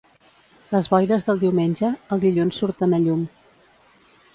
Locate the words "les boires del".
0.75-1.43